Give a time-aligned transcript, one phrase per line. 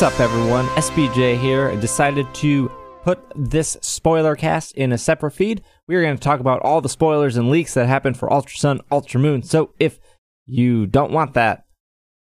[0.00, 0.64] What's up, everyone?
[0.68, 1.68] SBJ here.
[1.68, 2.72] I decided to
[3.02, 5.62] put this spoiler cast in a separate feed.
[5.86, 8.56] We are going to talk about all the spoilers and leaks that happened for Ultra
[8.56, 9.42] Sun, Ultra Moon.
[9.42, 10.00] So if
[10.46, 11.66] you don't want that,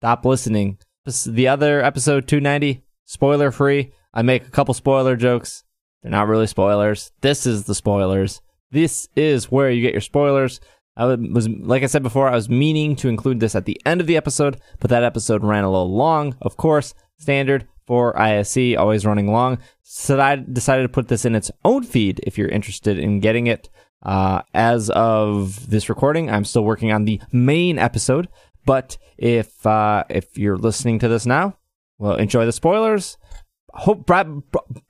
[0.02, 0.80] stop listening.
[1.06, 3.94] This is the other episode 290, spoiler free.
[4.14, 5.64] I make a couple spoiler jokes.
[6.04, 7.14] They're not really spoilers.
[7.22, 8.42] This is the spoilers.
[8.72, 10.60] This is where you get your spoilers.
[10.98, 14.02] I was, like I said before, I was meaning to include this at the end
[14.02, 18.78] of the episode, but that episode ran a little long, of course, standard for ISC,
[18.78, 19.60] always running long.
[19.84, 23.48] So I decided to put this in its own feed if you're interested in getting
[23.48, 23.70] it.
[24.04, 28.30] Uh, as of this recording, I'm still working on the main episode,
[28.66, 31.58] but if, uh, if you're listening to this now,
[32.00, 33.18] well, enjoy the spoilers
[33.74, 34.24] hope by,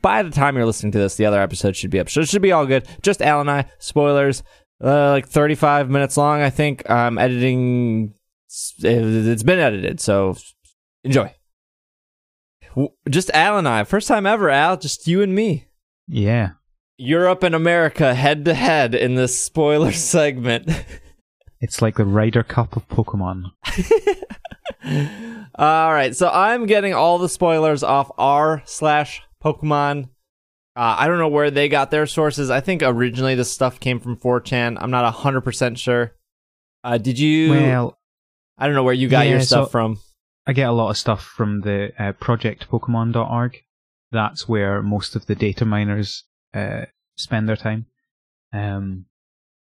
[0.02, 2.10] by, the time you're listening to this, the other episode should be up.
[2.10, 2.88] So it should be all good.
[3.02, 3.66] Just Al and I.
[3.80, 4.44] Spoilers
[4.84, 6.90] uh, like 35 minutes long, I think.
[6.90, 8.14] I'm editing.
[8.48, 10.36] It's been edited, so
[11.04, 11.34] enjoy.
[13.10, 13.84] Just Al and I.
[13.84, 14.78] First time ever, Al.
[14.78, 15.68] Just you and me.
[16.08, 16.52] Yeah.
[16.98, 20.70] Europe and America head to head in this spoiler segment.
[21.60, 23.52] it's like the Ryder Cup of Pokemon.
[25.56, 30.10] all right, so I'm getting all the spoilers off r slash Pokemon
[30.76, 32.50] uh, I don't know where they got their sources.
[32.50, 34.78] I think originally this stuff came from 4chan.
[34.80, 36.16] I'm not 100% sure.
[36.84, 37.52] Uh, did you?
[37.52, 38.00] Well,
[38.58, 40.00] I don't know where you got yeah, your stuff so from.
[40.48, 43.58] I get a lot of stuff from the uh, projectpokemon.org.
[44.12, 47.86] That's where most of the data miners uh, spend their time.
[48.52, 49.06] Um,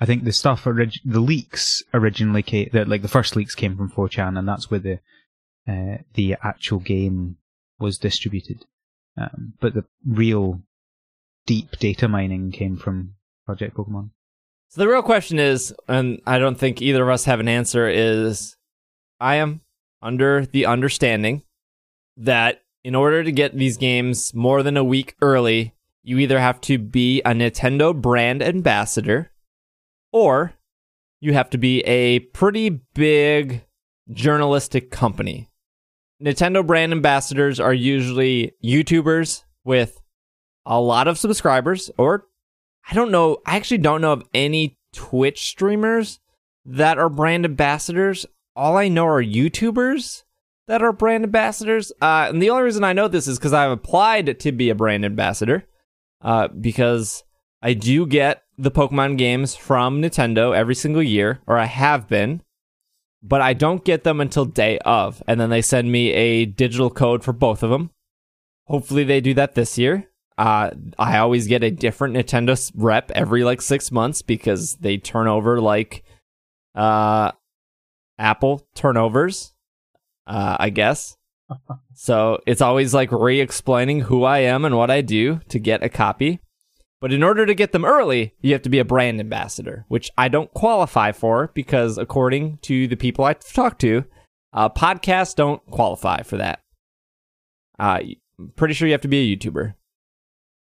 [0.00, 3.76] I think the stuff, orig- the leaks originally came, the, like the first leaks came
[3.76, 4.98] from 4chan, and that's where the
[5.66, 7.36] uh, the actual game
[7.78, 8.66] was distributed.
[9.16, 10.60] Um, but the real
[11.46, 13.14] deep data mining came from
[13.46, 14.10] Project Pokemon.
[14.68, 17.88] So the real question is, and I don't think either of us have an answer,
[17.88, 18.56] is
[19.20, 19.60] I am
[20.04, 21.42] under the understanding
[22.16, 26.60] that in order to get these games more than a week early, you either have
[26.60, 29.32] to be a Nintendo brand ambassador
[30.12, 30.52] or
[31.20, 33.64] you have to be a pretty big
[34.12, 35.48] journalistic company.
[36.22, 40.00] Nintendo brand ambassadors are usually YouTubers with
[40.66, 42.26] a lot of subscribers, or
[42.88, 46.20] I don't know, I actually don't know of any Twitch streamers
[46.66, 48.26] that are brand ambassadors.
[48.56, 50.22] All I know are YouTubers
[50.68, 51.92] that are brand ambassadors.
[52.00, 54.74] Uh, and the only reason I know this is because I've applied to be a
[54.74, 55.66] brand ambassador,
[56.22, 57.24] uh, because
[57.62, 62.42] I do get the Pokemon games from Nintendo every single year, or I have been,
[63.22, 65.22] but I don't get them until day of.
[65.26, 67.90] And then they send me a digital code for both of them.
[68.66, 70.08] Hopefully, they do that this year.
[70.36, 75.28] Uh, I always get a different Nintendo rep every like six months because they turn
[75.28, 76.02] over like
[76.74, 77.32] uh,
[78.18, 79.52] Apple turnovers,
[80.26, 81.16] uh, I guess.
[81.94, 85.82] so it's always like re explaining who I am and what I do to get
[85.82, 86.40] a copy.
[87.00, 90.10] But in order to get them early, you have to be a brand ambassador, which
[90.16, 94.04] I don't qualify for because, according to the people I've talked to,
[94.54, 96.60] uh, podcasts don't qualify for that.
[97.78, 98.00] Uh,
[98.56, 99.74] pretty sure you have to be a YouTuber.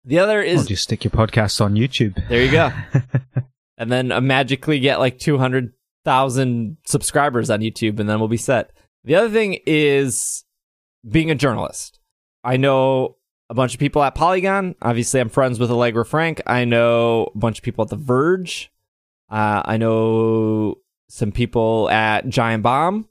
[0.04, 2.26] The other is well, just stick your podcasts on YouTube.
[2.28, 2.72] There you go.
[3.76, 5.18] and then uh, magically get like
[6.04, 8.72] 200,000 subscribers on YouTube and then we'll be set.
[9.04, 10.44] The other thing is
[11.08, 11.98] being a journalist.
[12.44, 13.16] I know
[13.50, 14.74] a bunch of people at Polygon.
[14.82, 16.40] Obviously, I'm friends with Allegra Frank.
[16.46, 18.70] I know a bunch of people at The Verge.
[19.30, 20.76] Uh, I know
[21.08, 23.08] some people at Giant Bomb.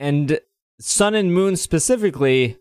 [0.00, 0.40] And
[0.80, 2.58] Sun and Moon specifically,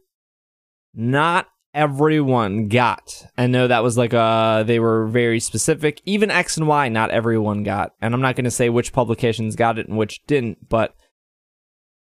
[0.94, 3.26] not everyone got.
[3.38, 6.02] I know that was like uh they were very specific.
[6.06, 7.94] Even X and Y, not everyone got.
[8.02, 10.96] And I'm not to say which publications got it and which didn't, but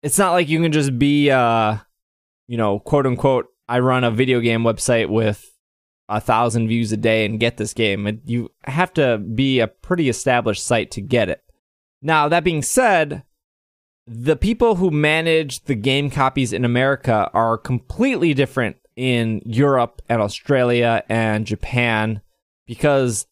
[0.03, 1.77] it's not like you can just be uh
[2.47, 5.51] you know, quote unquote, I run a video game website with
[6.07, 8.21] a thousand views a day and get this game.
[8.25, 11.41] You have to be a pretty established site to get it.
[12.01, 13.23] Now, that being said,
[14.05, 20.21] the people who manage the game copies in America are completely different in Europe and
[20.21, 22.21] Australia and Japan
[22.65, 23.27] because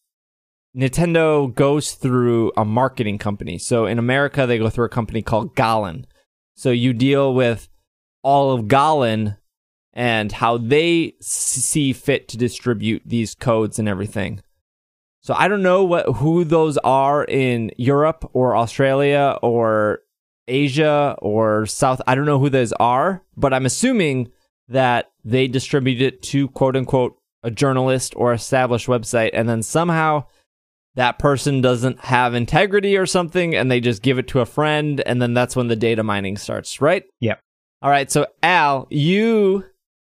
[0.75, 3.57] Nintendo goes through a marketing company.
[3.57, 6.05] So in America, they go through a company called Golin.
[6.55, 7.69] So you deal with
[8.23, 9.37] all of Golin
[9.93, 14.41] and how they see fit to distribute these codes and everything.
[15.21, 19.99] So I don't know what who those are in Europe or Australia or
[20.47, 22.01] Asia or South.
[22.07, 24.31] I don't know who those are, but I'm assuming
[24.73, 30.23] that they distribute it to quote unquote a journalist or established website and then somehow
[30.95, 35.01] that person doesn't have integrity or something and they just give it to a friend
[35.01, 37.03] and then that's when the data mining starts, right?
[37.19, 37.39] Yep.
[37.81, 39.65] All right, so Al, you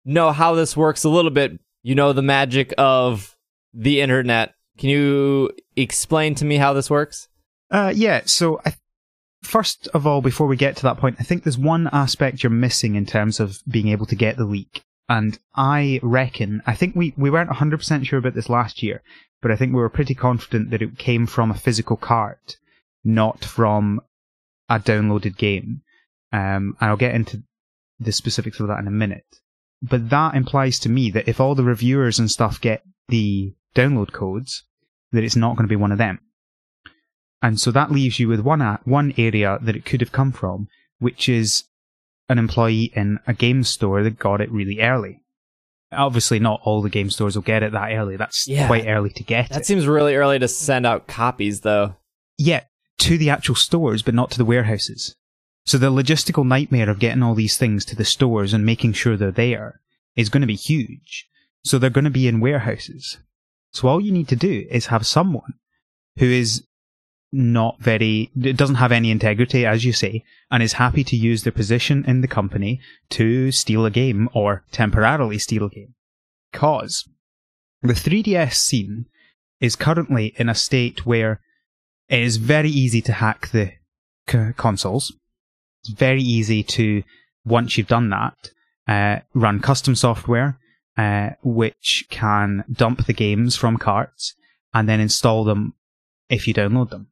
[0.04, 1.60] know how this works a little bit.
[1.84, 3.36] You know the magic of
[3.74, 4.54] the internet.
[4.78, 7.28] Can you explain to me how this works?
[7.72, 8.22] Uh, yeah.
[8.26, 8.76] So, I,
[9.46, 12.50] first of all, before we get to that point, I think there's one aspect you're
[12.50, 14.84] missing in terms of being able to get the leak.
[15.08, 19.04] And I reckon, I think we, we weren't 100% sure about this last year,
[19.42, 22.58] but I think we were pretty confident that it came from a physical cart,
[23.04, 24.02] not from
[24.68, 25.82] a downloaded game.
[26.32, 27.44] Um, and I'll get into
[28.00, 29.26] the specifics of that in a minute.
[29.82, 34.12] But that implies to me that if all the reviewers and stuff get the download
[34.12, 34.64] codes,
[35.12, 36.20] that it's not going to be one of them.
[37.46, 40.68] And so that leaves you with one one area that it could have come from,
[40.98, 41.66] which is
[42.28, 45.22] an employee in a game store that got it really early.
[45.92, 48.18] Obviously, not all the game stores will get it that early.
[48.18, 48.66] That's Yeah.
[48.66, 49.66] quite early to get That it.
[49.68, 51.96] seems really early to send out copies, though.
[52.40, 52.62] Yeah,
[53.00, 55.16] to the actual stores, but not to the warehouses.
[55.68, 59.16] So the logistical nightmare of getting all these things to the stores and making sure
[59.18, 59.82] they're there
[60.16, 61.28] is going to be huge.
[61.64, 63.20] So they're going to be in warehouses.
[63.72, 65.54] So all you need to do is have someone
[66.18, 66.64] who is
[67.36, 71.44] not very, it doesn't have any integrity, as you say, and is happy to use
[71.44, 72.80] their position in the company
[73.10, 75.94] to steal a game or temporarily steal a game.
[76.54, 77.08] Cause
[77.82, 79.08] the 3DS scene
[79.60, 81.42] is currently in a state where
[82.08, 83.74] it is very easy to hack the
[84.30, 85.14] c- consoles.
[85.84, 87.04] It's very easy to,
[87.44, 88.52] once you've done that,
[88.88, 90.58] uh, run custom software,
[90.98, 94.36] uh, which can dump the games from carts
[94.74, 95.74] and then install them
[96.30, 97.08] if you download them.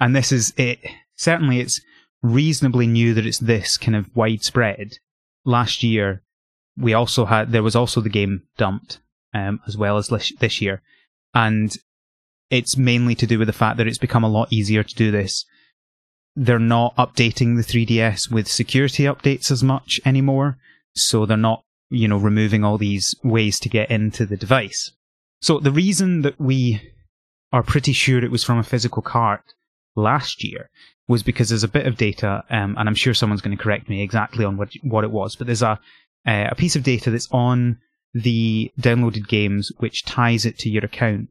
[0.00, 0.80] And this is it.
[1.16, 1.80] Certainly, it's
[2.22, 4.98] reasonably new that it's this kind of widespread.
[5.44, 6.22] Last year,
[6.76, 9.00] we also had there was also the game dumped,
[9.32, 10.82] um, as well as this year,
[11.34, 11.76] and
[12.50, 15.10] it's mainly to do with the fact that it's become a lot easier to do
[15.10, 15.44] this.
[16.36, 20.58] They're not updating the 3DS with security updates as much anymore,
[20.94, 24.90] so they're not, you know, removing all these ways to get into the device.
[25.40, 26.92] So the reason that we
[27.52, 29.53] are pretty sure it was from a physical cart
[29.96, 30.70] last year
[31.06, 33.88] was because there's a bit of data, um, and I'm sure someone's going to correct
[33.88, 35.78] me exactly on what what it was, but there's a
[36.26, 37.78] uh, a piece of data that's on
[38.14, 41.28] the downloaded games which ties it to your account,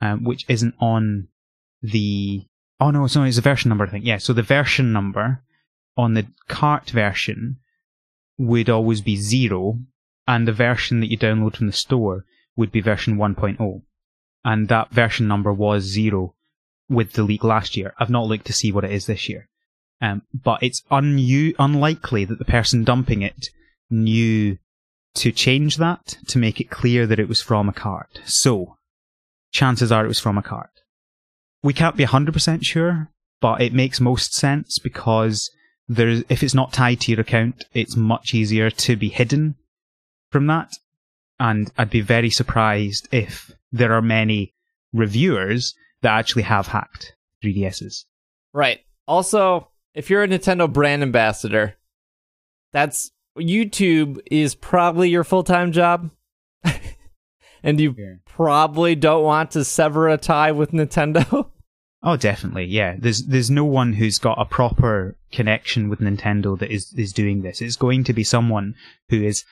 [0.00, 1.28] um, which isn't on
[1.82, 2.46] the.
[2.78, 3.84] Oh no, sorry, it's a version number.
[3.84, 4.18] I think yeah.
[4.18, 5.42] So the version number
[5.96, 7.58] on the cart version
[8.38, 9.78] would always be zero,
[10.26, 12.24] and the version that you download from the store
[12.56, 13.82] would be version 1.0,
[14.44, 16.34] and that version number was zero
[16.90, 17.94] with the leak last year.
[17.98, 19.48] I've not looked to see what it is this year.
[20.02, 23.50] Um, but it's un- unlikely that the person dumping it
[23.88, 24.58] knew
[25.14, 28.20] to change that to make it clear that it was from a cart.
[28.24, 28.76] So,
[29.52, 30.70] chances are it was from a cart.
[31.62, 33.08] We can't be 100% sure,
[33.40, 35.50] but it makes most sense because
[35.88, 39.56] there's, if it's not tied to your account, it's much easier to be hidden
[40.30, 40.72] from that.
[41.38, 44.54] And I'd be very surprised if there are many
[44.92, 47.14] reviewers that actually have hacked
[47.44, 48.04] 3DSs.
[48.52, 48.80] Right.
[49.06, 51.76] Also, if you're a Nintendo brand ambassador,
[52.72, 56.10] that's YouTube is probably your full time job.
[57.62, 58.14] and you Yeah.
[58.26, 61.50] probably don't want to sever a tie with Nintendo.
[62.02, 62.96] Oh, definitely, yeah.
[62.98, 67.42] There's there's no one who's got a proper connection with Nintendo that is is doing
[67.42, 67.60] this.
[67.60, 68.74] It's going to be someone
[69.10, 69.44] who is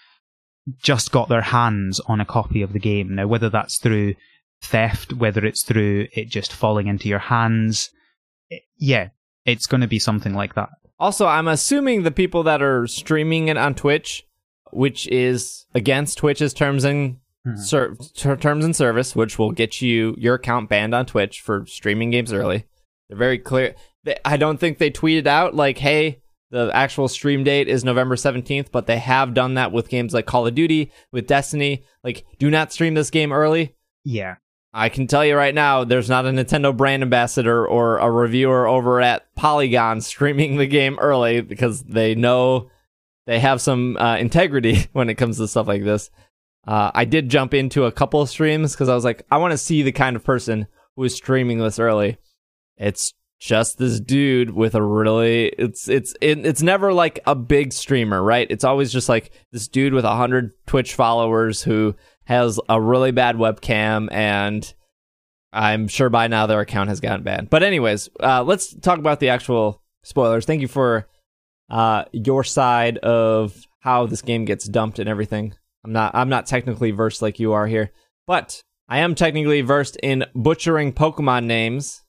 [0.82, 3.14] just got their hands on a copy of the game.
[3.16, 4.14] Now, whether that's through
[4.62, 7.90] theft, whether it's through it just falling into your hands,
[8.50, 9.08] it- yeah,
[9.44, 10.68] it's going to be something like that.
[10.98, 14.24] Also, I'm assuming the people that are streaming it on Twitch,
[14.72, 17.56] which is against Twitch's terms and mm-hmm.
[17.56, 21.64] ser- ter- terms and service, which will get you your account banned on Twitch for
[21.66, 22.66] streaming games early.
[23.08, 23.74] They're very clear.
[24.04, 28.16] They, I don't think they tweeted out like, "Hey, the actual stream date is November
[28.16, 31.84] 17th," but they have done that with games like Call of Duty, with Destiny.
[32.02, 33.76] Like, do not stream this game early.
[34.04, 34.36] Yeah,
[34.78, 38.68] I can tell you right now, there's not a Nintendo brand ambassador or a reviewer
[38.68, 42.70] over at Polygon streaming the game early because they know
[43.26, 46.10] they have some uh, integrity when it comes to stuff like this.
[46.64, 49.50] Uh, I did jump into a couple of streams because I was like, I want
[49.50, 52.18] to see the kind of person who is streaming this early.
[52.76, 57.72] It's just this dude with a really it's it's it, it's never like a big
[57.72, 58.46] streamer, right?
[58.50, 61.94] It's always just like this dude with a hundred Twitch followers who
[62.28, 64.74] has a really bad webcam and
[65.50, 67.48] I'm sure by now their account has gotten banned.
[67.48, 70.44] But anyways, uh, let's talk about the actual spoilers.
[70.44, 71.08] Thank you for
[71.70, 75.54] uh, your side of how this game gets dumped and everything.
[75.84, 77.92] I'm not I'm not technically versed like you are here,
[78.26, 82.02] but I am technically versed in butchering Pokemon names.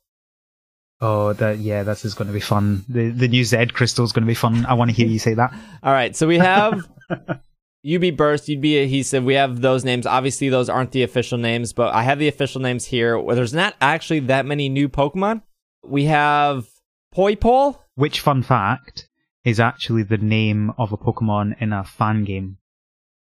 [0.99, 2.83] Oh, that yeah, this is going to be fun.
[2.89, 4.65] The the new Z crystal is going to be fun.
[4.65, 5.53] I want to hear you say that.
[5.83, 6.85] All right, so we have
[7.85, 9.23] UB Burst, UB Adhesive.
[9.23, 10.05] We have those names.
[10.05, 13.21] Obviously, those aren't the official names, but I have the official names here.
[13.33, 15.43] There's not actually that many new Pokemon.
[15.83, 16.67] We have
[17.15, 17.79] Poipole.
[17.95, 19.07] Which fun fact
[19.45, 22.57] is actually the name of a Pokemon in a fan game.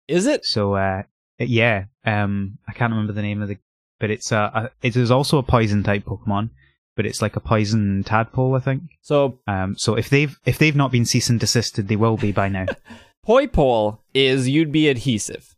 [0.07, 0.45] Is it?
[0.45, 1.03] So uh,
[1.39, 3.57] yeah, um, I can't remember the name of the,
[3.99, 6.51] but it's a, a it is also a poison type Pokemon,
[6.95, 8.83] but it's like a poison tadpole, I think.
[9.01, 12.31] So Um, so if they've if they've not been cease and desisted, they will be
[12.31, 12.65] by now.
[13.25, 15.55] Poipole is UB Adhesive.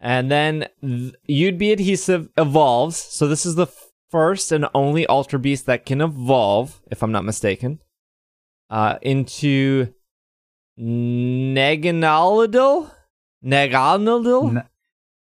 [0.00, 2.96] And then th- UB Adhesive evolves.
[2.96, 7.12] So this is the f- first and only Ultra Beast that can evolve, if I'm
[7.12, 7.80] not mistaken,
[8.70, 9.92] uh, into
[10.78, 12.90] Neganalidil?
[13.44, 14.56] Neganalidil?
[14.56, 14.68] N-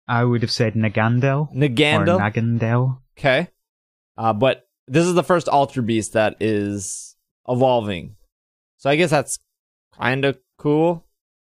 [0.06, 2.18] I would have said Nagandel Nagandel?
[2.18, 2.98] Nagandel.
[3.18, 3.48] Okay.
[4.16, 7.14] Uh, but this is the first Ultra Beast that is
[7.46, 8.16] evolving.
[8.78, 9.38] So I guess that's
[9.92, 11.04] kind of cool.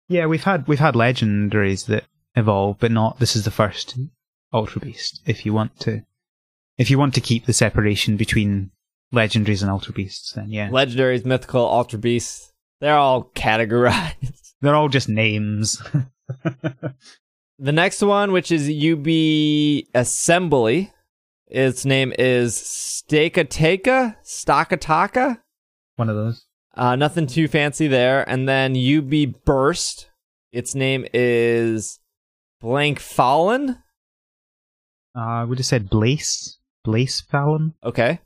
[0.08, 2.04] Yeah, we've had we've had legendaries that
[2.34, 3.18] evolve, but not.
[3.18, 4.10] This is the first mm.
[4.52, 5.22] Ultra Beast.
[5.26, 6.04] If you want to,
[6.78, 8.70] if you want to keep the separation between
[9.14, 12.52] legendaries and Ultra Beasts, then yeah, Legendaries, mythical, Ultra Beasts.
[12.80, 14.52] They're all categorized.
[14.60, 15.80] they're all just names.
[17.62, 19.06] The next one, which is UB
[19.94, 20.92] Assembly,
[21.46, 25.38] its name is Stakataka, Stakataka.
[25.94, 26.44] One of those.
[26.74, 28.28] Uh, nothing too fancy there.
[28.28, 30.10] And then UB Burst,
[30.52, 32.00] its name is
[32.60, 33.78] Blank Fallen.
[35.14, 37.74] Uh, would have said Blaze, Blaze Fallon.
[37.84, 38.20] Okay.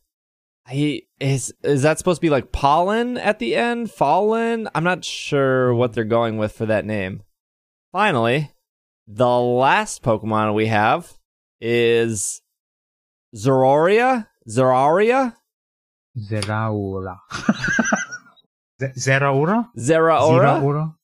[0.68, 3.90] He is is that supposed to be like pollen at the end?
[3.90, 4.68] Fallen?
[4.74, 7.22] I'm not sure what they're going with for that name.
[7.92, 8.50] Finally,
[9.06, 11.12] the last Pokemon we have
[11.60, 12.42] is
[13.34, 14.26] Zororia.
[14.48, 15.34] Zororia?
[16.18, 17.18] Zeraora.
[18.80, 19.68] Zeraora?
[19.78, 20.94] Zeraora, Zeraora?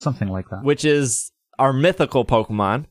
[0.00, 0.62] Something like that.
[0.62, 2.86] which is our mythical Pokemon.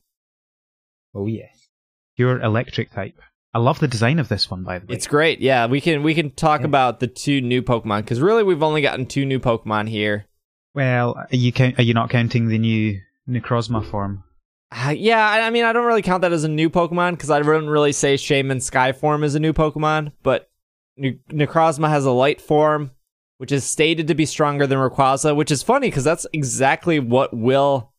[1.14, 1.68] Oh yes.
[2.16, 3.18] Pure electric type.
[3.54, 4.94] I love the design of this one, by the way.
[4.94, 5.40] It's great.
[5.40, 6.66] Yeah, we can we can talk Yeah.
[6.66, 10.26] about the two new Pokemon because really we've only gotten two new Pokemon here.
[10.74, 11.78] well, are you count?
[11.78, 14.24] Are you not counting the new Necrozma form?
[14.70, 17.30] Uh, yeah, I I mean, I don't really count that as a new Pokemon because
[17.30, 20.50] I wouldn't really say Shaymin Sky form is a new Pokemon, but
[20.98, 22.90] Ne- Necrozma has a light form,
[23.38, 27.34] which is stated to be stronger than Rayquaza, which is funny because that's exactly what
[27.34, 27.92] Will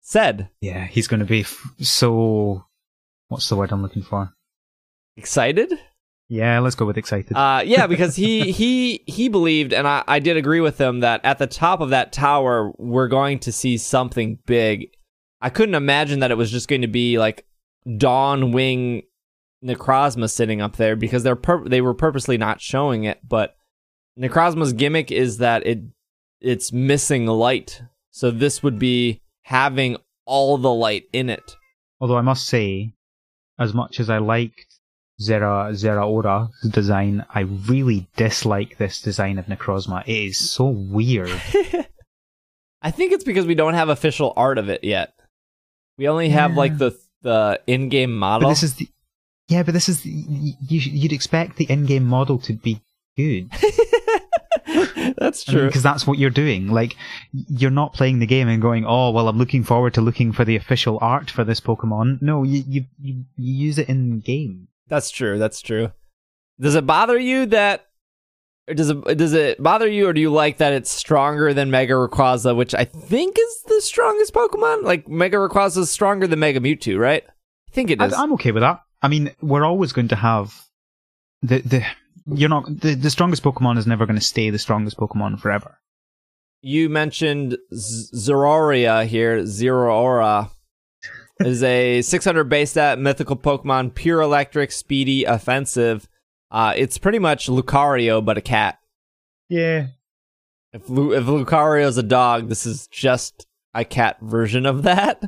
[0.00, 0.50] said.
[0.60, 2.64] Yeah, he's going to be f- so.
[3.28, 4.34] What's the word I'm looking for?
[5.16, 5.72] Excited?
[6.28, 7.36] Yeah, let's go with excited.
[7.36, 11.20] Uh, yeah, because he he he believed, and I, I did agree with him that
[11.24, 14.88] at the top of that tower we're going to see something big.
[15.40, 17.46] I couldn't imagine that it was just going to be like
[17.98, 19.02] Dawn Wing
[19.64, 23.20] Necrozma sitting up there because they're pur- they were purposely not showing it.
[23.26, 23.54] But
[24.18, 25.80] Necrozma's gimmick is that it
[26.40, 31.56] it's missing light, so this would be having all the light in it.
[32.00, 32.94] Although I must say,
[33.58, 34.66] as much as I liked
[35.20, 40.02] Zera Zeraora's design, I really dislike this design of Necrozma.
[40.06, 41.30] It is so weird.
[42.82, 45.14] I think it's because we don't have official art of it yet.
[45.96, 46.56] We only have Yeah.
[46.56, 48.48] like the the in-game model.
[48.48, 48.88] But this is the
[49.48, 52.80] yeah, but this is the, you, you'd expect the in-game model to be
[53.16, 53.48] good
[55.18, 55.66] That's true.
[55.66, 56.68] because that's what you're doing.
[56.68, 56.96] Like
[57.32, 60.44] you're not playing the game and going, "Oh, well, I'm looking forward to looking for
[60.44, 64.68] the official art for this Pokemon." No, you you you, use it in game.
[64.88, 65.38] That's true.
[65.38, 65.92] That's true.
[66.60, 67.86] Does it bother you that
[68.68, 71.70] or does it does it bother you or do you like that it's stronger than
[71.70, 74.82] Mega Rayquaza, which I think is the strongest Pokemon?
[74.82, 77.24] Like Mega Rayquaza is stronger than Mega Mewtwo, right?
[77.26, 78.12] I think it is.
[78.12, 78.80] I, I'm okay with that.
[79.02, 80.54] I mean, we're always going to have
[81.42, 81.84] the the
[82.26, 85.78] you're not the, the strongest Pokemon is never going to stay the strongest Pokemon forever.
[86.60, 89.42] you mentioned Z- Zororia here.
[89.42, 90.50] Zoroara
[91.40, 96.08] is a 600 base stat mythical Pokemon, pure electric, speedy, offensive.
[96.50, 98.78] Uh, it's pretty much Lucario, but a cat.
[99.48, 99.86] Yeah.
[100.72, 105.22] If, Lu- if Lucario's a dog, this is just a cat version of that.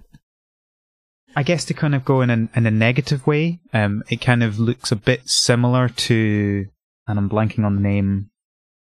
[1.36, 4.42] I guess to kind of go in a, in a negative way, um, it kind
[4.42, 6.66] of looks a bit similar to,
[7.06, 8.30] and I'm blanking on the name.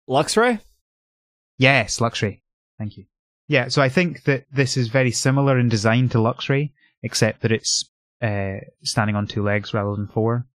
[0.09, 0.59] Luxray?
[1.57, 2.41] Yes, Luxray.
[2.77, 3.05] Thank you.
[3.47, 6.71] Yeah, so I think that this is very similar in design to Luxray,
[7.03, 7.89] except that it's
[8.21, 10.47] uh, standing on two legs rather than four.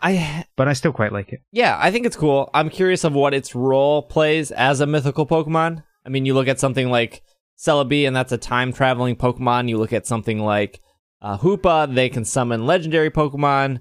[0.00, 1.42] I But I still quite like it.
[1.52, 2.48] yeah, I think it's cool.
[2.54, 5.82] I'm curious of what its role plays as a mythical Pokemon.
[6.04, 7.22] I mean, you look at something like
[7.58, 9.68] Celebi, and that's a time traveling Pokemon.
[9.68, 10.80] You look at something like
[11.20, 13.80] uh, Hoopa, they can summon legendary Pokemon.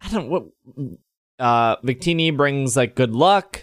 [0.00, 0.44] I don't what
[1.42, 3.62] uh Victini brings like good luck.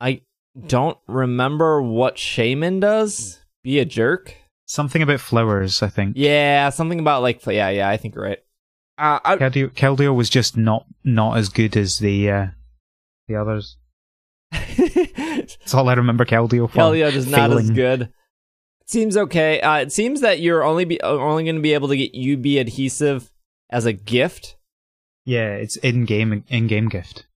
[0.00, 0.22] I
[0.66, 3.40] don't remember what Shaymin does.
[3.62, 4.36] Be a jerk.
[4.66, 6.14] Something about flowers, I think.
[6.16, 7.88] Yeah, something about like yeah, yeah.
[7.88, 8.38] I think you're right.
[8.96, 12.46] Uh, I, Keldeo, Keldeo was just not not as good as the uh,
[13.28, 13.76] the others.
[14.52, 16.78] That's all I remember Keldeo for.
[16.78, 18.12] Keldeo is not as good.
[18.86, 19.60] Seems okay.
[19.60, 22.44] Uh, it seems that you're only be only going to be able to get UB
[22.60, 23.32] adhesive
[23.70, 24.56] as a gift.
[25.24, 27.26] Yeah, it's in game in game gift.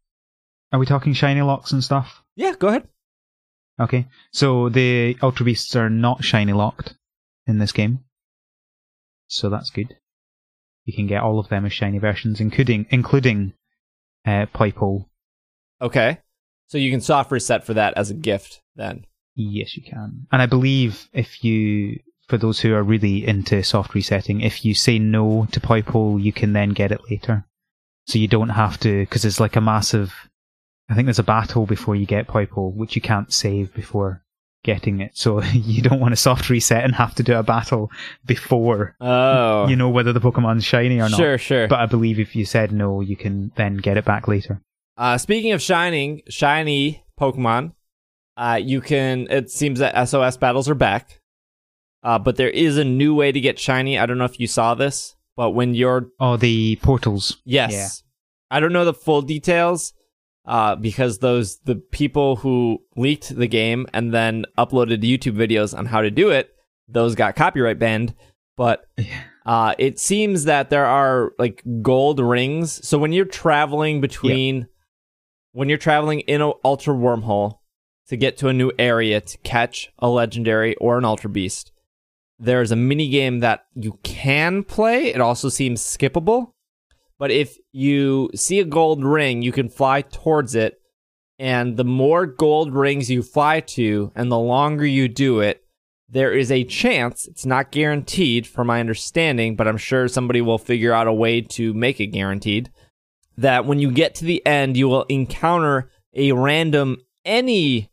[0.72, 2.22] Are we talking shiny locks and stuff?
[2.36, 2.88] Yeah, go ahead.
[3.80, 6.94] Okay, so the Ultra Beasts are not shiny locked
[7.46, 8.00] in this game,
[9.28, 9.96] so that's good.
[10.84, 13.54] You can get all of them as shiny versions, including including
[14.26, 15.06] uh, Poipole.
[15.80, 16.18] Okay,
[16.66, 19.06] so you can soft reset for that as a gift then.
[19.34, 20.26] Yes, you can.
[20.32, 24.74] And I believe if you, for those who are really into soft resetting, if you
[24.74, 27.46] say no to Poipole, you can then get it later.
[28.08, 30.14] So you don't have to, because it's like a massive.
[30.88, 34.22] I think there's a battle before you get Poipole, which you can't save before
[34.64, 35.12] getting it.
[35.14, 37.90] So you don't want to soft reset and have to do a battle
[38.24, 41.18] before Oh, you know whether the Pokemon's shiny or not.
[41.18, 41.68] sure, sure.
[41.68, 44.62] But I believe if you said no, you can then get it back later.
[44.96, 47.72] Uh, speaking of shining, shiny Pokemon,
[48.38, 49.26] uh, you can.
[49.30, 51.20] It seems that SOS battles are back,
[52.02, 53.98] uh, but there is a new way to get shiny.
[53.98, 57.38] I don't know if you saw this, but when you're Oh, the portals.
[57.44, 57.88] yes, Yeah.
[58.56, 59.92] I don't know the full details,
[60.46, 65.86] uh, because those the people who leaked the game and then uploaded YouTube videos on
[65.86, 66.50] how to do it,
[66.88, 68.14] those got copyright banned.
[68.56, 68.84] But
[69.46, 72.84] uh, it seems that there are like gold rings.
[72.86, 74.66] So when you're traveling between,
[75.52, 77.58] when you're traveling in an ultra wormhole
[78.08, 81.70] to get to a new area to catch a legendary or an ultra beast,
[82.38, 85.06] there's a mini game that you can play.
[85.06, 86.52] It also seems skippable.
[87.18, 90.80] But if you see a gold ring, you can fly towards it.
[91.40, 95.62] And the more gold rings you fly to, and the longer you do it,
[96.08, 100.58] there is a chance, it's not guaranteed from my understanding, but I'm sure somebody will
[100.58, 102.70] figure out a way to make it guaranteed,
[103.36, 107.90] that when you get to the end, you will encounter a random any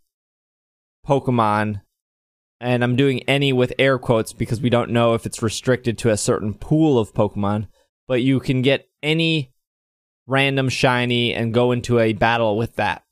[1.05, 1.81] Pokemon.
[2.61, 6.09] And I'm doing any with air quotes because we don't know if it's restricted to
[6.09, 7.67] a certain pool of Pokemon,
[8.07, 9.53] but you can get any
[10.27, 13.03] random shiny and go into a battle with that.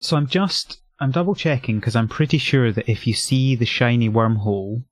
[0.00, 3.66] So I'm just I'm double checking because I'm pretty sure that if you see the
[3.66, 4.84] shiny wormhole,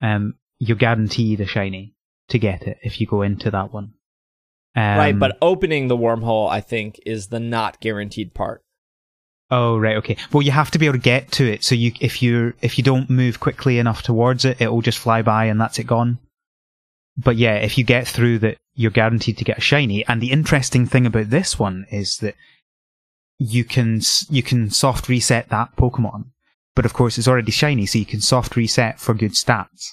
[0.00, 1.94] um, you're guaranteed a shiny
[2.28, 3.94] to get it if you go into that one.
[4.76, 8.62] Um, right, but opening the wormhole, I think, is the not guaranteed part.
[9.50, 10.16] Oh right, okay.
[10.32, 11.64] Well, you have to be able to get to it.
[11.64, 15.22] So you if you if you don't move quickly enough towards it, it'll just fly
[15.22, 16.18] by and that's it gone.
[17.16, 20.06] But yeah, if you get through that, you're guaranteed to get a shiny.
[20.06, 22.36] And the interesting thing about this one is that
[23.38, 26.26] you can you can soft reset that Pokemon,
[26.76, 29.90] but of course it's already shiny, so you can soft reset for good stats.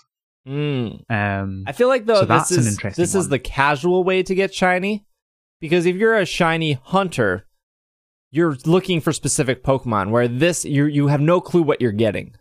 [0.48, 1.10] Mm.
[1.10, 4.04] Um, I feel like though So that's this an is interesting this is the casual
[4.04, 5.06] way to get shiny,
[5.60, 7.48] because if you're a shiny hunter,
[8.36, 10.10] you're looking for specific Pokemon.
[10.10, 12.36] Where this, you you have no clue what you're getting.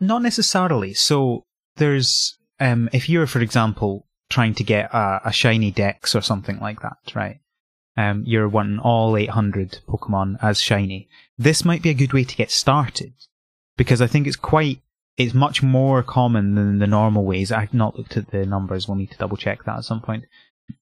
[0.00, 0.94] Not necessarily.
[0.94, 1.44] So
[1.76, 6.58] there's, um, if you're, for example, trying to get a, a shiny Dex or something
[6.58, 7.40] like that, right?
[7.98, 11.08] Um, you're wanting all 800 Pokemon as shiny.
[11.38, 13.12] This might be a good way to get started
[13.76, 14.80] because I think it's quite,
[15.16, 17.52] it's much more common than the normal ways.
[17.52, 18.88] I've not looked at the numbers.
[18.88, 20.24] We'll need to double check that at some point.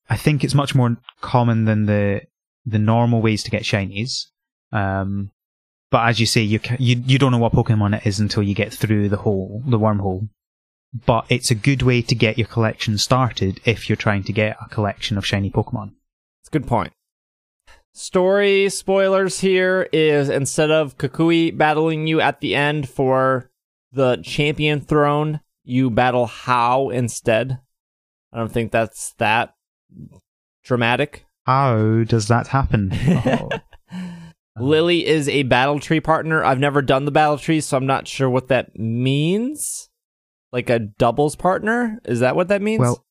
[0.09, 2.23] I think it's much more common than the
[2.67, 4.27] the normal ways to get shinies.
[4.75, 5.31] Um,
[5.91, 8.55] but as you say, you you you don't know what Pokemon it is until you
[8.55, 10.29] get through the hole, the wormhole.
[11.07, 14.57] But it's a good way to get your collection started if you're trying to get
[14.61, 15.93] a collection of shiny Pokemon.
[16.41, 16.93] It's a good point.
[17.93, 23.51] Story spoilers here is instead of Kukui battling you at the end for
[23.93, 27.61] the champion throne, you battle Hau instead.
[28.33, 29.55] I don't think that's that
[30.65, 31.25] dramatic.
[31.47, 32.93] How does that happen?
[33.27, 33.49] Oh.
[34.59, 36.45] Lillie is a battle tree partner.
[36.45, 39.88] I've never done the battle tree, so I'm not sure what that means.
[40.53, 42.01] Like a doubles partner?
[42.05, 42.81] Is that what that means?
[42.81, 43.05] well,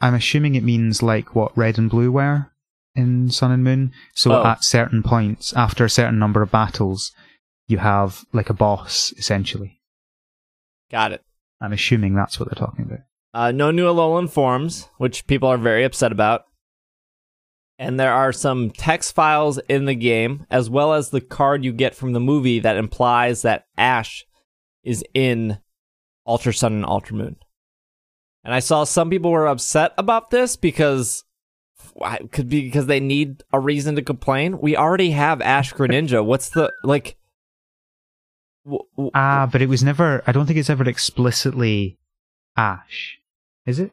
[0.00, 2.50] I'm assuming it means like what red and blue were
[2.96, 3.92] in Sun and Moon.
[4.14, 4.44] So Oh.
[4.44, 7.12] at certain points, after a certain number of battles,
[7.68, 9.80] you have like a boss essentially.
[10.90, 11.22] got it.
[11.60, 13.00] I'm assuming that's what they're talking about.
[13.34, 16.45] Uh, no new Alolan forms, which people are very upset about.
[17.78, 21.72] And there are some text files in the game, as well as the card you
[21.72, 24.24] get from the movie that implies that Ash
[24.82, 25.58] is in
[26.26, 27.36] Ultra Sun and Ultra Moon.
[28.44, 31.24] And I saw some people were upset about this because
[32.30, 34.58] could be because they need a reason to complain.
[34.60, 36.24] We already have Ash Greninja.
[36.24, 37.16] What's the like?
[38.64, 40.22] w- w- Ah, but it was never.
[40.26, 41.98] I don't think it's ever explicitly
[42.56, 43.18] Ash.
[43.66, 43.92] Is it?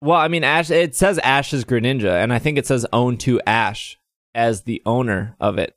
[0.00, 0.70] Well, I mean, Ash.
[0.70, 3.98] It says Ash is Greninja, and I think it says own to Ash
[4.34, 5.74] as the owner of it.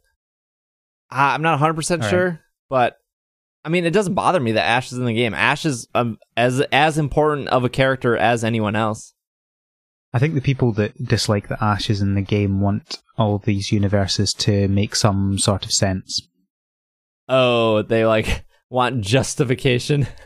[1.12, 2.12] Uh, I'm not 100 percent All right.
[2.12, 2.98] sure, but
[3.66, 5.34] I mean, it doesn't bother me that Ash is in the game.
[5.34, 9.14] Ash is um, as as important of a character as anyone else.
[10.14, 13.72] I think the people that dislike that Ash is in the game want all these
[13.72, 16.28] universes to make some sort of sense.
[17.30, 20.08] Oh, they like want justification.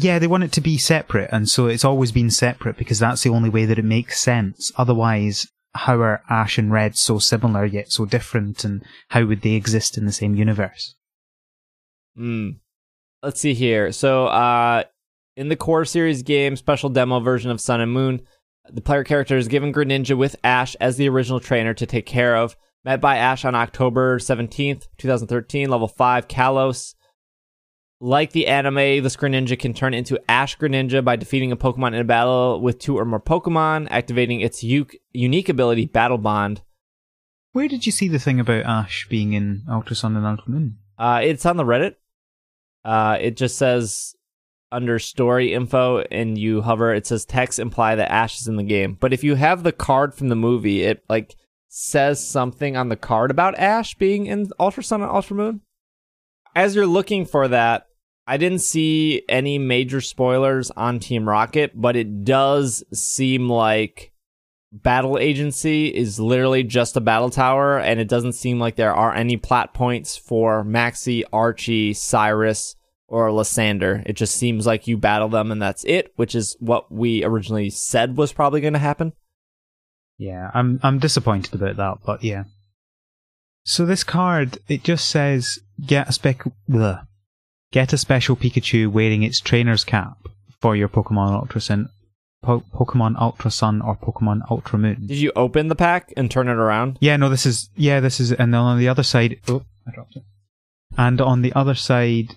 [0.00, 3.24] Yeah, they want it to be separate, and so it's always been separate because that's
[3.24, 4.70] the only way that it makes sense.
[4.76, 9.54] Otherwise, how are Ash and Red so similar yet so different, and how would they
[9.54, 10.94] exist in the same universe?
[12.16, 12.50] Hmm.
[13.24, 13.90] Let's see here.
[13.90, 14.84] So, uh,
[15.36, 18.20] in the core series game, special demo version of Sun and Moon,
[18.70, 22.36] the player character is given Greninja with Ash as the original trainer to take care
[22.36, 22.56] of.
[22.84, 26.94] Met by Ash on October 17th, 2013, level 5, Kalos.
[28.00, 32.00] Like the anime, this Greninja can turn into Ash Greninja by defeating a Pokemon in
[32.00, 36.62] a battle with two or more Pokemon, activating its u- unique ability, Battle Bond.
[37.52, 40.78] Where did you see the thing about Ash being in Ultra Sun and Ultra Moon?
[40.96, 41.96] Uh, it's on the Reddit.
[42.84, 44.14] Uh, it just says
[44.70, 48.62] under story info and you hover, it says text imply that Ash is in the
[48.62, 48.96] game.
[49.00, 51.34] But if you have the card from the movie, it like
[51.66, 55.62] says something on the card about Ash being in Ultra Sun and Ultra Moon.
[56.54, 57.87] As you're looking for that,
[58.28, 64.12] I didn't see any major spoilers on Team Rocket, but it does seem like
[64.70, 69.14] Battle Agency is literally just a battle tower, and it doesn't seem like there are
[69.14, 74.02] any plot points for Maxie, Archie, Cyrus, or Lysandre.
[74.04, 77.70] It just seems like you battle them and that's it, which is what we originally
[77.70, 79.14] said was probably going to happen.
[80.18, 82.44] Yeah, I'm I'm disappointed about that, but yeah.
[83.64, 86.44] So this card, it just says get a spec.
[87.72, 90.16] Get a special Pikachu wearing its trainer's cap
[90.60, 91.88] for your Pokemon Ultra Sun,
[92.42, 95.06] po- Pokemon Ultra Sun or Pokemon Ultra Moon.
[95.06, 96.98] Did you open the pack and turn it around?
[97.00, 99.92] Yeah, no, this is yeah, this is, and then on the other side, oh, I
[99.94, 100.22] dropped it.
[100.96, 102.34] And on the other side,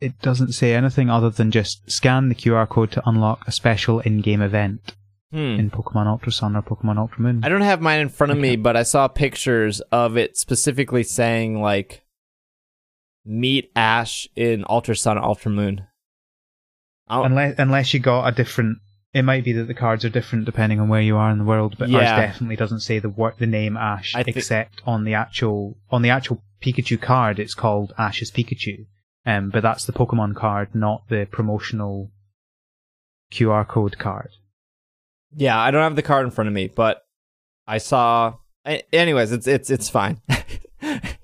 [0.00, 4.00] it doesn't say anything other than just scan the QR code to unlock a special
[4.00, 4.94] in-game event
[5.30, 5.58] Hmm.
[5.60, 7.40] in Pokemon Ultra Sun or Pokemon Ultra Moon.
[7.44, 11.02] I don't have mine in front of me, but I saw pictures of it specifically
[11.02, 12.02] saying like
[13.28, 15.86] meet Ash in Ultra Sun, Ultra Moon.
[17.08, 18.78] Unless unless you got a different.
[19.14, 21.44] It might be that the cards are different depending on where you are in the
[21.44, 21.98] world, but Yeah.
[22.00, 25.78] ours definitely doesn't say the wor- the name Ash, I thi- except on the actual
[25.90, 27.38] on the actual Pikachu card.
[27.38, 28.86] It's called Ash's Pikachu,
[29.24, 32.10] um, but that's the Pokemon card, not the promotional
[33.32, 34.30] QR code card.
[35.34, 37.02] Yeah, I don't have the card in front of me, but
[37.66, 38.34] I saw.
[38.92, 40.20] Anyways, it's it's it's fine.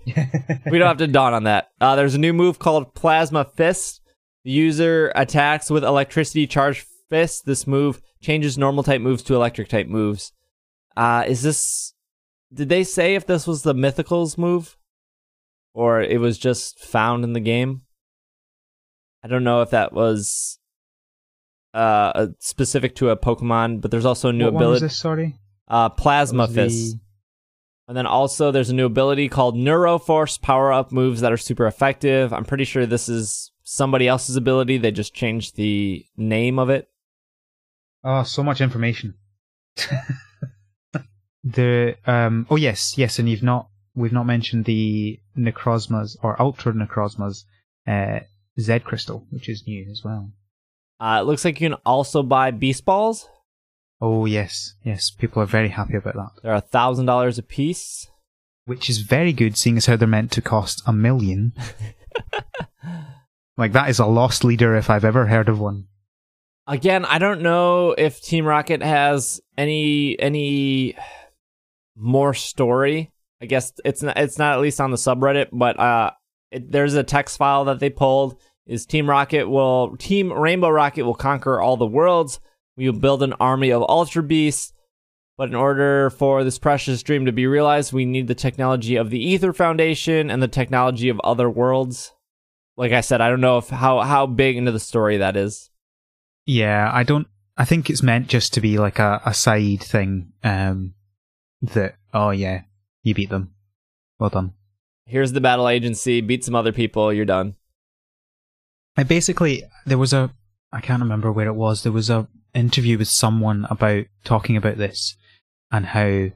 [0.70, 1.68] we don't have to dawn on that.
[1.80, 4.00] Uh, there's a new move called Plasma Fist.
[4.44, 7.46] The user attacks with electricity charged fist.
[7.46, 10.32] This move changes normal type moves to electric type moves.
[10.96, 11.94] Uh, is this?
[12.52, 14.76] Did they say if this was the Mythicals move,
[15.72, 17.82] or it was just found in the game?
[19.22, 20.58] I don't know if that was
[21.72, 24.80] uh specific to a Pokemon, but there's also a new what ability.
[24.86, 24.98] this?
[24.98, 25.34] Sorry,
[25.66, 26.92] Uh, Plasma Fist.
[26.92, 27.00] the-
[27.86, 31.66] And then also there's a new ability called Neuroforce power up moves that are super
[31.66, 32.32] effective.
[32.32, 34.78] I'm pretty sure this is somebody else's ability.
[34.78, 36.88] They just changed the name of it.
[38.02, 39.14] Oh, so much information.
[41.44, 46.72] the um oh yes, yes, and you've not we've not mentioned the Necrozmas or Ultra
[46.72, 47.44] Necrozmas
[47.86, 48.20] uh
[48.58, 50.30] Z Crystal, which is new as well.
[51.00, 53.28] Uh, it looks like you can also buy Beast Balls.
[54.06, 56.42] Oh yes, yes, people are very happy about that.
[56.42, 58.06] They're a thousand dollars a piece.
[58.66, 61.54] Which is very good seeing as how they're meant to cost a million.
[63.56, 65.86] like that is a loss leader if I've ever heard of one.
[66.66, 70.98] Again, I don't know if Team Rocket has any any
[71.96, 73.10] more story.
[73.40, 76.10] I guess it's not it's not at least on the subreddit, but uh,
[76.50, 78.38] it, there's a text file that they pulled.
[78.66, 82.38] Is Team Rocket will Team Rainbow Rocket will conquer all the worlds.
[82.76, 84.72] We will build an army of Ultra Beasts.
[85.36, 89.10] But in order for this precious dream to be realized, we need the technology of
[89.10, 92.12] the Aether Foundation and the technology of other worlds.
[92.76, 95.70] Like I said, I don't know if how how big into the story that is.
[96.46, 97.26] Yeah, I don't.
[97.56, 100.32] I think it's meant just to be like a, a side thing.
[100.42, 100.94] Um,
[101.62, 102.62] that oh yeah,
[103.02, 103.54] you beat them.
[104.18, 104.52] Well done.
[105.06, 106.20] Here's the battle agency.
[106.20, 107.12] Beat some other people.
[107.12, 107.54] You're done.
[108.96, 110.32] I basically there was a
[110.72, 111.82] I can't remember where it was.
[111.82, 115.16] There was a interview with someone about talking about this
[115.70, 116.28] and how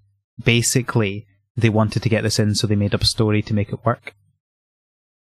[0.43, 1.27] basically
[1.57, 3.85] they wanted to get this in, so they made up a story to make it
[3.85, 4.15] work.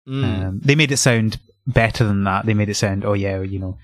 [0.08, 0.24] Mm.
[0.24, 2.46] Um, they made it sound better than that.
[2.46, 3.78] They made it sound, oh yeah, you know,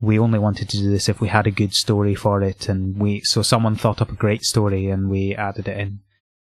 [0.00, 2.98] we only wanted to do this if we had a good story for it, and
[2.98, 6.00] we so someone thought up a great story and we added it in.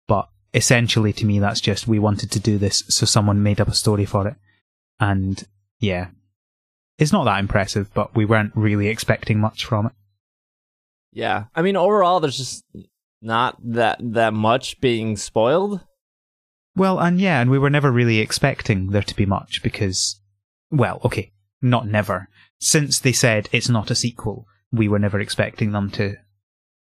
[0.07, 3.67] But essentially, to me, that's just we wanted to do this, so someone made up
[3.67, 4.35] a story for it,
[4.99, 5.43] and
[5.79, 6.07] yeah,
[6.97, 9.91] it's not that impressive, but we weren't really expecting much from it.
[11.11, 11.45] Yeah.
[11.55, 12.63] I mean, overall, there's just
[13.21, 15.81] not that that much being spoiled.
[16.75, 20.19] Well, and yeah, and we were never really expecting there to be much because,
[20.71, 21.31] well, okay,
[21.61, 22.27] not never.
[22.59, 26.15] Since they said it's not a sequel, we were never expecting them to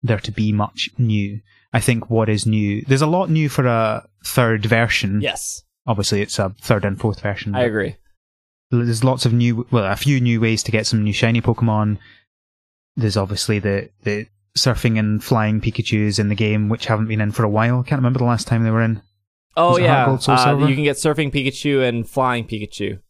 [0.02, 1.40] there to be much new.
[1.72, 5.20] I think what is new, there's a lot new for a third version.
[5.20, 5.62] Yes.
[5.86, 7.54] Obviously, it's a third and fourth version.
[7.54, 7.96] I agree.
[8.70, 11.98] There's lots of new, well, a few new ways to get some new shiny Pokemon.
[12.96, 14.26] There's obviously the the
[14.56, 17.82] surfing and flying Pikachu's in the game, which haven't been in for a while.
[17.82, 19.02] Can't remember the last time they were in.
[19.56, 23.00] Oh Was yeah, uh, you can get surfing Pikachu and flying Pikachu.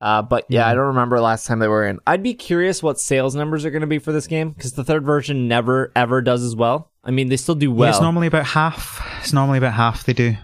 [0.00, 0.68] Uh, but yeah, Yeah.
[0.68, 1.98] I don't remember last time they were in.
[2.06, 4.84] I'd be curious what sales numbers are going to be for this game because the
[4.84, 6.90] third version never ever does as well.
[7.04, 7.90] I mean, they still do Yeah, well.
[7.90, 9.06] it's normally about half.
[9.20, 10.36] It's normally about half they do,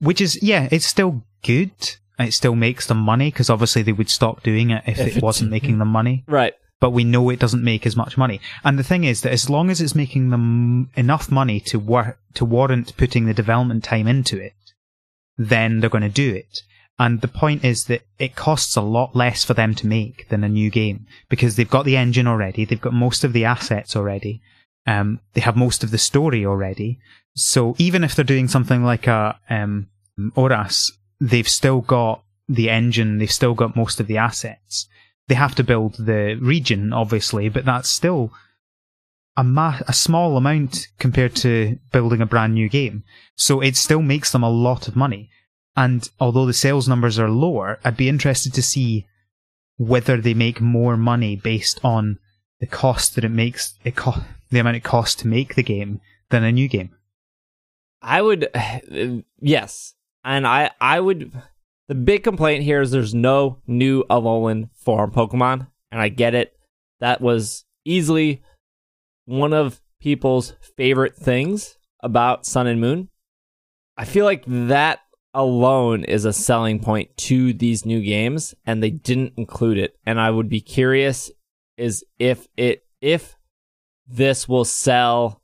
[0.00, 1.72] which is yeah, it's still good.
[2.20, 5.22] It still makes them money because obviously they would stop doing it if, If it
[5.22, 6.24] wasn't making them money.
[6.28, 6.54] right.
[6.80, 8.40] But we know it doesn't make as much money.
[8.64, 12.16] And the thing is that as long as it's making them enough money to war-
[12.34, 14.54] to warrant putting the development time into it,
[15.36, 16.62] then they're going to do it.
[16.98, 20.42] And the point is that it costs a lot less for them to make than
[20.44, 23.96] a new game because they've got the engine already, they've got most of the assets
[23.96, 24.42] already,
[24.86, 26.98] um, they have most of the story already.
[27.36, 29.88] So even if they're doing something like a um,
[30.34, 34.88] ORAS, they've still got the engine, they've still got most of the assets.
[35.28, 38.32] They have to build the region, obviously, but that's still
[39.36, 43.04] a ma- a small amount compared to building a brand new game.
[43.36, 45.30] So it still makes them a lot of money.
[45.76, 49.06] And although the sales numbers are lower, I'd be interested to see
[49.76, 52.18] whether they make more money based on
[52.58, 56.00] the cost that it makes it co- the amount it costs to make the game
[56.30, 56.90] than a new game.
[58.02, 58.48] I would,
[59.40, 61.32] yes, and I I would.
[61.88, 66.56] The big complaint here is there's no new Alolan form Pokemon, and I get it.
[67.00, 68.42] That was easily
[69.24, 73.08] one of people's favorite things about Sun and Moon.
[73.96, 75.00] I feel like that
[75.34, 79.96] alone is a selling point to these new games, and they didn't include it.
[80.06, 81.30] And I would be curious
[81.76, 83.36] is if it if
[84.06, 85.39] this will sell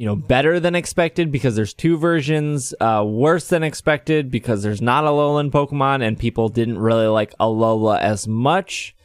[0.00, 4.80] you know better than expected because there's two versions uh worse than expected because there's
[4.80, 8.96] not a Alolan Pokemon and people didn't really like Alola as much.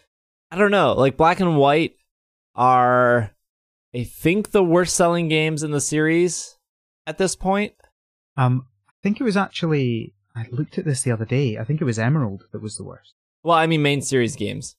[0.52, 0.94] I don't know.
[0.94, 1.98] Like Black and White
[2.56, 3.36] are
[3.94, 6.58] I think the worst selling games in the series
[7.06, 7.74] at this point.
[8.38, 11.58] Um, I think it was actually I looked at this the other day.
[11.58, 13.16] I think it was Emerald that was the worst.
[13.44, 14.78] Well, I mean main series games.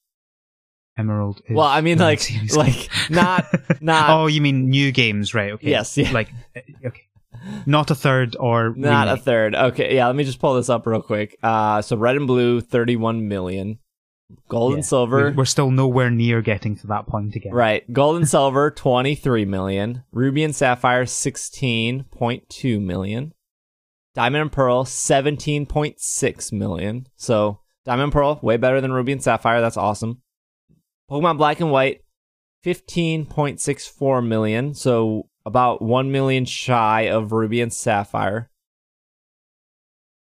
[0.97, 1.41] Emerald.
[1.47, 3.45] Is Well, I mean, like- series like, not-
[3.81, 5.51] not- oh, you mean new games, right?
[5.53, 5.69] Okay.
[5.69, 6.11] Yes, yeah.
[6.11, 7.03] Like, uh, okay.
[7.65, 9.55] Not a third or Not a third.
[9.55, 11.37] Okay, yeah, let me just pull this up real quick.
[11.43, 13.79] Uh so red and blue 31 million.
[14.49, 17.53] Gold and silver We're- We're still nowhere near getting to that point again.
[17.53, 17.89] Right.
[17.93, 20.03] Gold and silver, 23 million.
[20.11, 23.33] Ruby and sapphire, 16.2 million.
[24.15, 27.07] Diamond and pearl, 17.6 million.
[27.15, 29.61] So, diamond and pearl, way better than ruby and sapphire.
[29.61, 30.21] That's awesome.
[31.09, 32.01] Pokemon black and white,
[32.65, 34.73] 15.64 million.
[34.73, 38.49] So, about 1 million shy of ruby and sapphire.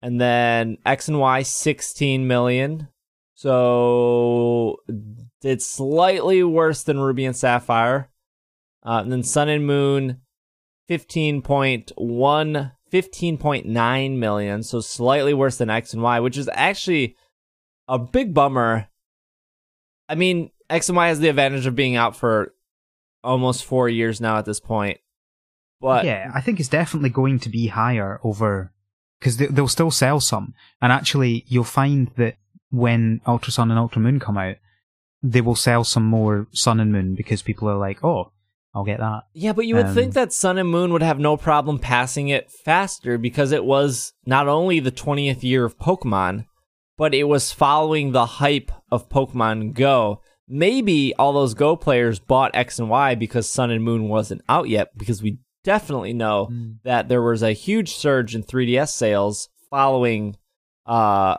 [0.03, 2.88] And then X and Y, 16 million.
[3.35, 4.79] So
[5.42, 8.11] it's slightly worse than Ruby and Sapphire.
[8.83, 10.22] Uh, and then Sun and Moon,
[10.88, 14.62] 15.1, 15.9 million.
[14.62, 17.16] So slightly worse than X and Y, which is actually
[17.88, 18.88] a big bummer.
[20.09, 22.55] I mean, X and Y has the advantage of being out for
[23.23, 24.99] almost four years now at this point.
[25.81, 28.73] But yeah, I think it's definitely going to be higher over
[29.21, 32.37] because they, they'll still sell some, and actually you'll find that
[32.71, 34.57] when Ultra Sun and Ultra Moon come out,
[35.23, 38.33] they will sell some more Sun and Moon because people are like, oh,
[38.75, 39.23] I'll get that.
[39.33, 42.29] Yeah, but you would Um, think that Sun and Moon would have no problem passing
[42.29, 46.47] it faster because it was not only the 20th year of Pokemon,
[46.99, 50.21] but it was following the hype of Pokemon Go.
[50.49, 54.69] Maybe all those Go players bought X and Y because Sun and Moon wasn't out
[54.69, 56.49] yet, because we definitely know
[56.85, 60.37] that there was a huge surge in 3DS sales following
[60.87, 61.37] uh,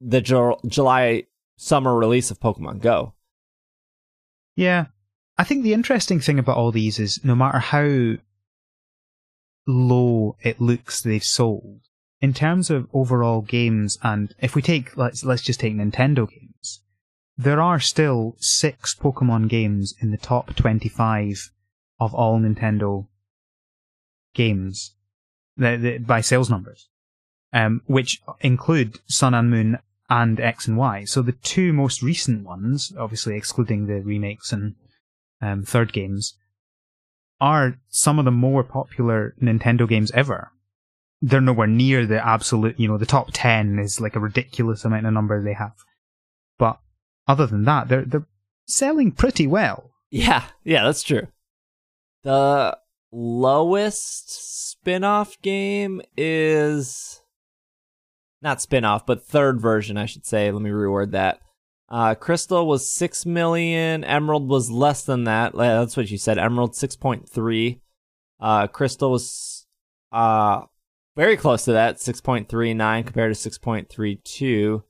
[0.00, 1.24] the Ju- July
[1.56, 3.14] summer release of Pokemon Go.
[4.56, 4.86] Yeah.
[5.38, 8.16] I think the interesting thing about all these is no matter how
[9.66, 11.80] low it looks they've sold,
[12.20, 16.80] in terms of overall games and if we take let's let's just take Nintendo games,
[17.38, 21.50] there are still six Pokemon games in the top 25
[22.00, 23.06] of all Nintendo
[24.34, 24.94] games
[25.56, 26.88] by sales numbers,
[27.52, 31.04] um, which include Sun and Moon and X and Y.
[31.04, 34.74] So the two most recent ones, obviously excluding the remakes and
[35.40, 36.34] um, third games,
[37.40, 40.52] are some of the more popular Nintendo games ever.
[41.20, 45.06] They're nowhere near the absolute, you know, the top 10 is like a ridiculous amount
[45.06, 45.74] of number they have.
[47.28, 48.26] Other than that, they're, they're
[48.66, 49.90] selling pretty well.
[50.10, 51.26] Yeah, yeah, that's true.
[52.22, 52.78] The
[53.12, 57.22] lowest spin-off game is
[58.42, 60.50] not spin-off, but third version, I should say.
[60.50, 61.40] Let me reword that.
[61.88, 64.02] Uh, Crystal was six million.
[64.02, 65.56] Emerald was less than that.
[65.56, 66.36] That's what you said.
[66.36, 67.80] Emerald six point three.
[68.40, 69.66] Uh, Crystal was
[70.12, 70.62] uh
[71.16, 74.82] very close to that, six point three nine compared to six point three two.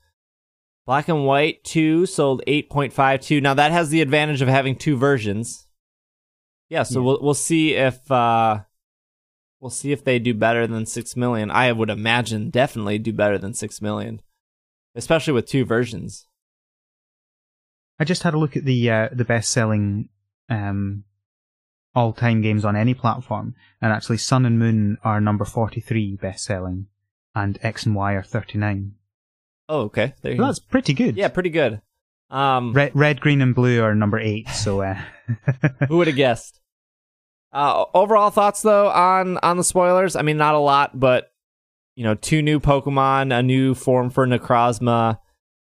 [0.87, 3.41] Black and White two sold eight point five two.
[3.41, 5.67] Now that has the advantage of having two versions.
[6.69, 7.07] Yeah, so yeah.
[7.07, 8.61] we'll we'll see if uh
[9.61, 11.51] we'll see if they do better than six million.
[11.51, 14.23] I would imagine definitely do better than six million,
[14.95, 16.27] especially with two versions.
[17.99, 20.11] I just had a look at the uh, the best selling
[20.49, 21.05] um,
[21.95, 26.15] all time games on any platform, and actually Sun and Moon are number forty three
[26.15, 26.87] best selling,
[27.35, 28.93] and X and Y are thirty nine.
[29.69, 30.15] Oh, okay.
[30.23, 31.17] So that's pretty good.
[31.17, 31.81] Yeah, pretty good.
[32.31, 34.49] Um, red, red, green, and blue are number eight.
[34.49, 35.01] So, uh...
[35.89, 36.61] who would have guessed?
[37.53, 40.17] Uh, overall thoughts though on on the spoilers.
[40.17, 41.33] I mean, not a lot, but
[41.95, 45.19] you know, two new Pokemon, a new form for Necrozma.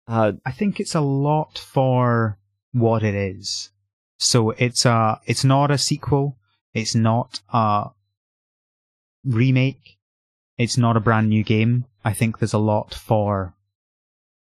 [0.09, 2.39] Uh, I think it's a lot for
[2.73, 3.71] what it is.
[4.19, 6.39] So it's a, it's not a sequel.
[6.73, 7.91] It's not a
[9.25, 9.99] remake.
[10.57, 11.85] It's not a brand new game.
[12.05, 13.55] I think there's a lot for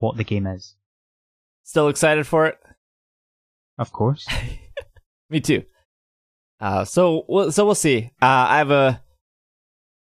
[0.05, 0.77] what the game is.
[1.65, 2.59] Still excited for it?
[3.79, 4.27] Of course.
[5.31, 5.65] Me too.
[6.61, 8.11] Uh, so so we'll see.
[8.23, 9.03] Uh, I have a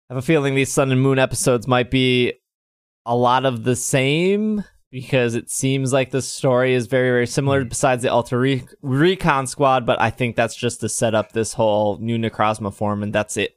[0.08, 2.34] I have a feeling these Sun and Moon episodes might be
[3.04, 7.64] a lot of the same because it seems like the story is very very similar.
[7.64, 7.70] Mm.
[7.70, 11.54] Besides the Ultra Re- Recon Squad, but I think that's just to set up this
[11.54, 13.56] whole new Necrozma form, and that's it.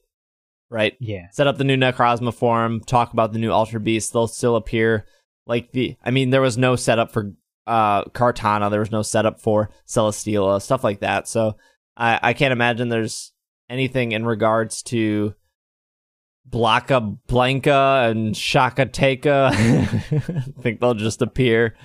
[0.70, 0.96] Right?
[1.00, 1.30] Yeah.
[1.32, 2.80] Set up the new Necrozma form.
[2.80, 4.13] Talk about the new Ultra Beast.
[4.13, 5.06] They'll still appear.
[5.46, 7.34] Like the, I mean, there was no setup for
[7.68, 8.70] uh Kartana.
[8.70, 11.28] There was no setup for Celesteela, stuff like that.
[11.28, 11.58] So
[11.98, 13.34] I I can't imagine there's
[13.70, 15.36] anything in regards to
[16.50, 19.52] Blaka Blanca and Shaka Taka.
[19.54, 21.76] I think they'll just appear.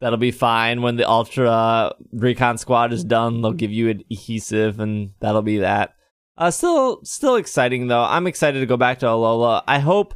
[0.00, 3.40] That'll be fine when the Ultra Recon Squad is done.
[3.40, 5.94] They'll give you an adhesive, and that'll be that.
[6.36, 8.02] Uh, still, still exciting though.
[8.02, 9.62] I'm excited to go back to Alola.
[9.66, 10.14] I hope,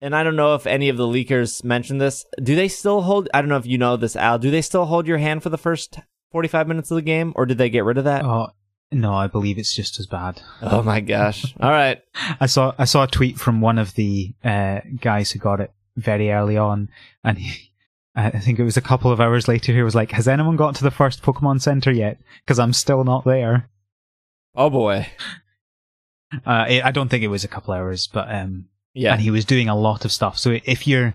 [0.00, 2.24] and I don't know if any of the leakers mentioned this.
[2.42, 3.28] Do they still hold?
[3.34, 4.38] I don't know if you know this, Al.
[4.38, 5.98] Do they still hold your hand for the first
[6.32, 8.24] 45 minutes of the game, or did they get rid of that?
[8.24, 8.48] Oh,
[8.90, 10.40] no, I believe it's just as bad.
[10.62, 11.54] Oh my gosh!
[11.60, 12.00] All right.
[12.40, 15.72] I saw I saw a tweet from one of the uh, guys who got it
[15.96, 16.88] very early on,
[17.22, 17.72] and he,
[18.14, 19.72] I think it was a couple of hours later.
[19.72, 22.18] He was like, "Has anyone got to the first Pokemon Center yet?
[22.44, 23.68] Because I'm still not there."
[24.54, 25.06] Oh boy.
[26.44, 28.66] Uh, it, I don't think it was a couple hours, but um,
[28.98, 29.12] yeah.
[29.12, 30.38] And he was doing a lot of stuff.
[30.38, 31.14] So if you're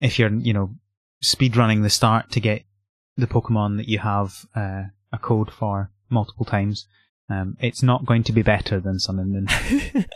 [0.00, 0.74] if you're you know
[1.22, 2.64] speed running the start to get
[3.16, 6.86] the Pokemon that you have uh, a code for multiple times.
[7.30, 9.46] Um, it's not going to be better than Sun and Moon.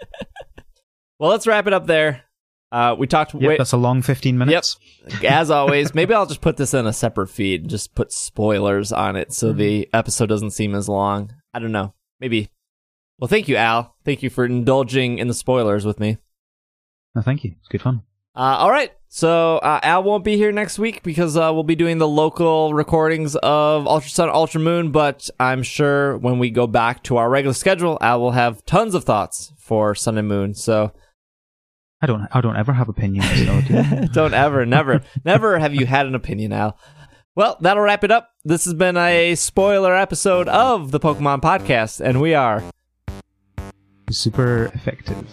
[1.19, 2.25] well, let's wrap it up there.
[2.71, 3.35] Uh, we talked.
[3.35, 4.79] Yep, that's a long fifteen minutes.
[5.23, 5.33] Yep.
[5.33, 7.63] As always, maybe I'll just put this in a separate feed.
[7.63, 9.59] And just put spoilers on it so mm-hmm.
[9.59, 11.33] the episode doesn't seem as long.
[11.55, 11.95] I don't know.
[12.21, 12.51] Maybe.
[13.19, 13.97] Well, thank you, Al.
[14.05, 16.19] Thank you for indulging in the spoilers with me.
[17.15, 17.55] No, thank you.
[17.59, 18.03] It's good fun.
[18.35, 18.93] Uh, all right.
[19.09, 22.75] So uh, Al won't be here next week because uh, we'll be doing the local
[22.75, 24.93] recordings of Ultra Sun, Ultra Moon.
[24.93, 28.95] But I'm sure when we go back to our regular schedule, Al will have tons
[28.95, 30.55] of thoughts for Sun and Moon.
[30.55, 30.93] So
[32.01, 33.29] I don't, I don't ever have opinions.
[33.45, 36.79] So do don't ever, never, never have you had an opinion, Al.
[37.35, 38.31] Well, that'll wrap it up.
[38.45, 42.63] This has been a spoiler episode of the Pokemon Podcast, and we are
[44.11, 45.27] super effective.